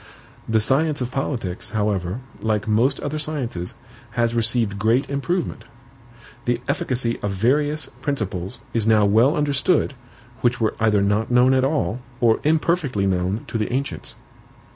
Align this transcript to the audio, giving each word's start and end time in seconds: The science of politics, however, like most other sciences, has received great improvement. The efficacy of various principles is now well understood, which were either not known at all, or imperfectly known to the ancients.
The 0.49 0.59
science 0.59 0.99
of 0.99 1.11
politics, 1.11 1.69
however, 1.77 2.21
like 2.41 2.67
most 2.67 2.99
other 3.01 3.19
sciences, 3.19 3.75
has 4.17 4.33
received 4.33 4.79
great 4.79 5.07
improvement. 5.07 5.63
The 6.45 6.59
efficacy 6.67 7.19
of 7.21 7.29
various 7.29 7.85
principles 8.01 8.57
is 8.73 8.87
now 8.87 9.05
well 9.05 9.35
understood, 9.37 9.93
which 10.39 10.59
were 10.59 10.73
either 10.79 11.03
not 11.03 11.29
known 11.29 11.53
at 11.53 11.63
all, 11.63 12.01
or 12.19 12.39
imperfectly 12.43 13.05
known 13.05 13.45
to 13.45 13.59
the 13.59 13.71
ancients. 13.71 14.15